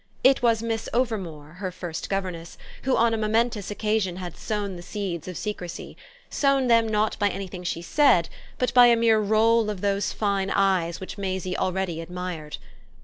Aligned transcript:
It 0.23 0.41
was 0.41 0.63
Miss 0.63 0.89
Overmore, 0.95 1.57
her 1.59 1.71
first 1.71 2.09
governess, 2.09 2.57
who 2.85 2.97
on 2.97 3.13
a 3.13 3.17
momentous 3.19 3.69
occasion 3.69 4.15
had 4.15 4.35
sown 4.35 4.75
the 4.75 4.81
seeds 4.81 5.27
of 5.27 5.37
secrecy; 5.37 5.95
sown 6.27 6.65
them 6.65 6.87
not 6.89 7.19
by 7.19 7.29
anything 7.29 7.63
she 7.63 7.83
said, 7.83 8.27
but 8.57 8.73
by 8.73 8.87
a 8.87 8.95
mere 8.95 9.19
roll 9.19 9.69
of 9.69 9.81
those 9.81 10.11
fine 10.11 10.49
eyes 10.49 10.99
which 10.99 11.19
Maisie 11.19 11.55
already 11.55 12.01
admired. 12.01 12.57